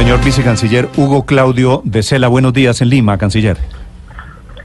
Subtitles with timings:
[0.00, 3.58] Señor vicecanciller Hugo Claudio de Cela, buenos días en Lima, canciller.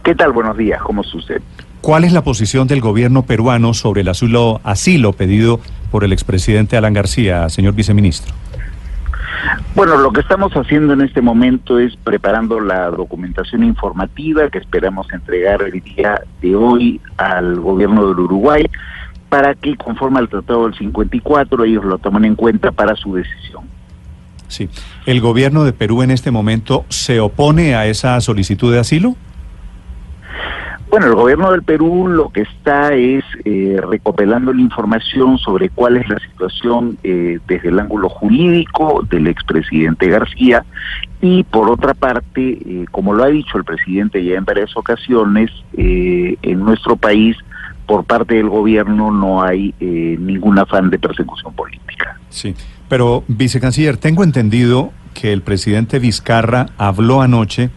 [0.02, 0.32] ¿Qué tal?
[0.32, 1.42] Buenos días, ¿cómo sucede?
[1.82, 5.60] ¿Cuál es la posición del gobierno peruano sobre el asilo, asilo pedido
[5.92, 8.34] por el expresidente Alan García, señor viceministro?
[9.76, 15.12] Bueno, lo que estamos haciendo en este momento es preparando la documentación informativa que esperamos
[15.12, 18.70] entregar el día de hoy al gobierno del Uruguay
[19.28, 23.75] para que, conforme al Tratado del 54, ellos lo tomen en cuenta para su decisión.
[24.48, 24.70] Sí.
[25.06, 29.16] ¿El gobierno de Perú en este momento se opone a esa solicitud de asilo?
[30.90, 35.98] Bueno, el gobierno del Perú lo que está es eh, recopilando la información sobre cuál
[35.98, 40.64] es la situación eh, desde el ángulo jurídico del expresidente García
[41.22, 45.52] y por otra parte, eh, como lo ha dicho el presidente ya en varias ocasiones,
[45.76, 47.36] eh, en nuestro país
[47.86, 52.20] por parte del gobierno no hay eh, ningún afán de persecución política.
[52.30, 52.54] Sí.
[52.88, 57.70] Pero, vicecanciller, tengo entendido que el presidente Vizcarra habló anoche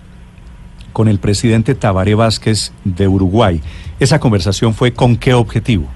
[0.93, 3.61] con el presidente Tabaré Vázquez de Uruguay.
[4.01, 5.89] ¿Esa conversación fue con qué objetivo?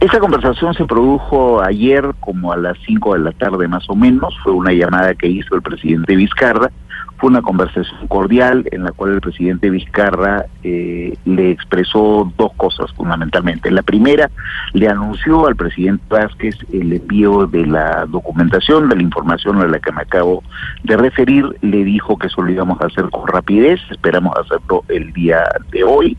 [0.00, 4.32] Esa conversación se produjo ayer como a las 5 de la tarde más o menos,
[4.44, 6.70] fue una llamada que hizo el presidente Vizcarra,
[7.18, 12.92] fue una conversación cordial en la cual el presidente Vizcarra eh, le expresó dos cosas
[12.92, 13.70] fundamentalmente.
[13.70, 14.30] La primera,
[14.72, 19.80] le anunció al presidente Vázquez el envío de la documentación, de la información a la
[19.80, 20.42] que me acabo
[20.84, 25.12] de referir, le dijo que eso lo íbamos a hacer con rapidez, esperamos hacerlo el
[25.12, 26.16] día de hoy.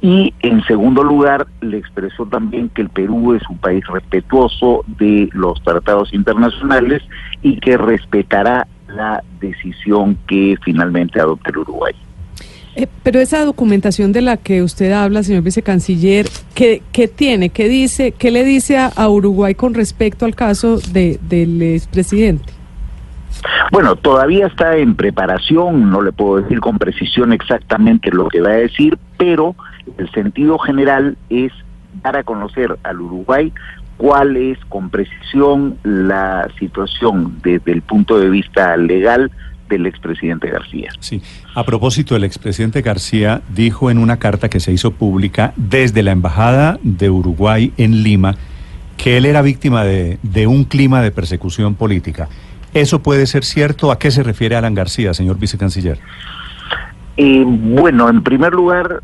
[0.00, 5.28] Y en segundo lugar, le expresó también que el Perú es un país respetuoso de
[5.32, 7.02] los tratados internacionales
[7.42, 11.94] y que respetará la decisión que finalmente adopte el Uruguay.
[12.76, 17.50] Eh, pero esa documentación de la que usted habla, señor vicecanciller, ¿qué, qué tiene?
[17.50, 18.12] ¿Qué dice?
[18.12, 22.52] ¿Qué le dice a, a Uruguay con respecto al caso de, del expresidente?
[23.72, 28.50] Bueno, todavía está en preparación, no le puedo decir con precisión exactamente lo que va
[28.50, 29.54] a decir, pero
[29.96, 31.52] el sentido general es
[32.02, 33.52] dar a conocer al Uruguay
[33.98, 39.30] cuál es con precisión la situación desde el punto de vista legal
[39.68, 40.88] del expresidente García.
[41.00, 41.20] Sí.
[41.54, 46.12] A propósito, el expresidente García dijo en una carta que se hizo pública desde la
[46.12, 48.36] Embajada de Uruguay en Lima
[48.96, 52.28] que él era víctima de, de un clima de persecución política.
[52.74, 53.92] ¿Eso puede ser cierto?
[53.92, 55.98] ¿A qué se refiere Alan García, señor vicecanciller?
[57.20, 59.02] Eh, bueno, en primer lugar,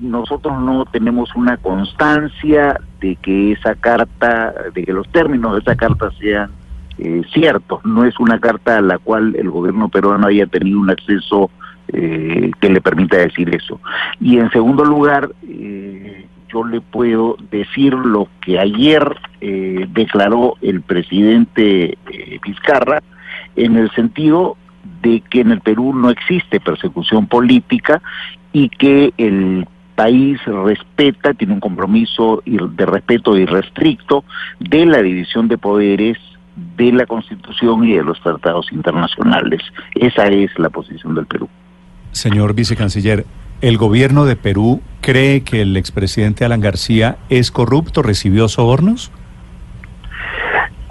[0.00, 5.74] nosotros no tenemos una constancia de que esa carta, de que los términos de esa
[5.74, 6.50] carta sean
[6.98, 7.82] eh, ciertos.
[7.86, 11.50] No es una carta a la cual el gobierno peruano haya tenido un acceso
[11.90, 13.80] eh, que le permita decir eso.
[14.20, 20.82] Y en segundo lugar, eh, yo le puedo decir lo que ayer eh, declaró el
[20.82, 23.02] presidente eh, Vizcarra
[23.56, 24.58] en el sentido
[25.02, 28.02] de que en el Perú no existe persecución política
[28.52, 34.24] y que el país respeta, tiene un compromiso de respeto irrestricto
[34.60, 36.16] de la división de poderes
[36.76, 39.60] de la Constitución y de los tratados internacionales.
[39.94, 41.48] Esa es la posición del Perú.
[42.12, 43.26] Señor vicecanciller,
[43.60, 49.10] ¿el gobierno de Perú cree que el expresidente Alan García es corrupto, recibió sobornos?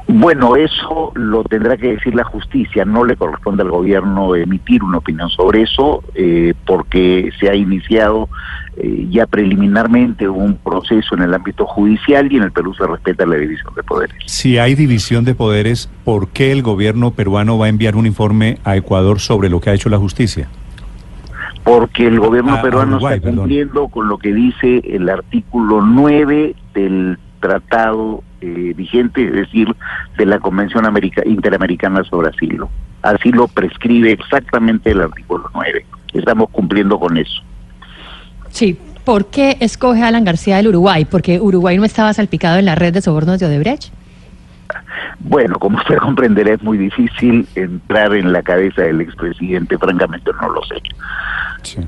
[0.09, 2.85] Bueno, eso lo tendrá que decir la justicia.
[2.85, 8.29] No le corresponde al gobierno emitir una opinión sobre eso, eh, porque se ha iniciado
[8.77, 13.25] eh, ya preliminarmente un proceso en el ámbito judicial y en el Perú se respeta
[13.25, 14.15] la división de poderes.
[14.27, 18.59] Si hay división de poderes, ¿por qué el gobierno peruano va a enviar un informe
[18.63, 20.47] a Ecuador sobre lo que ha hecho la justicia?
[21.65, 23.39] Porque el gobierno Ah, peruano Uruguay, está perdón.
[23.39, 29.75] cumpliendo con lo que dice el artículo 9 del tratado eh, vigente, es decir,
[30.17, 32.69] de la Convención America- Interamericana sobre Asilo.
[33.01, 35.85] Así lo prescribe exactamente el artículo 9.
[36.13, 37.41] Estamos cumpliendo con eso.
[38.49, 38.77] Sí.
[39.05, 41.05] ¿Por qué escoge a Alan García del Uruguay?
[41.05, 43.93] ¿Porque Uruguay no estaba salpicado en la red de sobornos de Odebrecht?
[45.19, 50.49] Bueno, como usted comprenderá, es muy difícil entrar en la cabeza del expresidente, francamente no
[50.49, 50.75] lo sé.
[51.63, 51.79] Sí.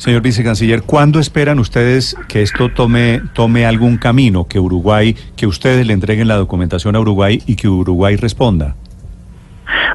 [0.00, 5.86] Señor vicecanciller, ¿cuándo esperan ustedes que esto tome, tome algún camino, que Uruguay, que ustedes
[5.86, 8.76] le entreguen la documentación a Uruguay y que Uruguay responda?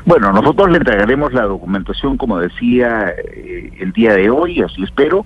[0.05, 5.25] Bueno, nosotros le entregaremos la documentación, como decía, eh, el día de hoy, así espero,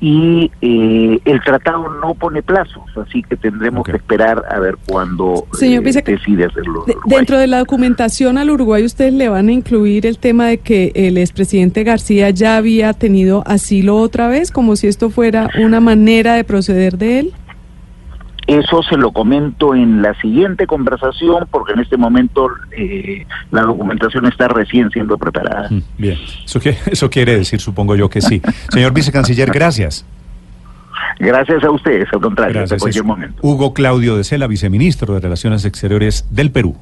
[0.00, 5.46] y eh, el tratado no pone plazos, así que tendremos que esperar a ver cuándo
[5.52, 6.84] Señor eh, decide hacerlo.
[6.86, 7.16] De- Uruguay.
[7.18, 10.92] dentro de la documentación al Uruguay, ¿ustedes le van a incluir el tema de que
[10.94, 16.34] el expresidente García ya había tenido asilo otra vez, como si esto fuera una manera
[16.34, 17.34] de proceder de él?
[18.58, 24.26] Eso se lo comento en la siguiente conversación, porque en este momento eh, la documentación
[24.26, 25.68] está recién siendo preparada.
[25.70, 28.42] Mm, Bien, eso, que- eso quiere decir, supongo yo que sí.
[28.70, 30.04] Señor vicecanciller, gracias.
[31.18, 32.80] Gracias a ustedes, al contrario, Gracias.
[32.80, 33.36] cualquier momento.
[33.42, 36.76] Hugo Claudio de Sela, viceministro de Relaciones Exteriores del Perú.